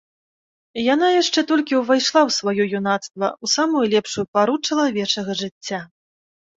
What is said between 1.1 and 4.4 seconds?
яшчэ толькі ўвайшла ў сваё юнацтва, у самую лепшую